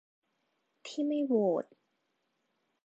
[0.85, 1.65] ที่ไม่โหวต